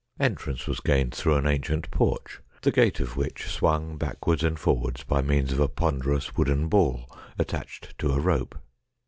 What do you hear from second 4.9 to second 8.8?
by means of a ponderous wooden ball attached to a rope.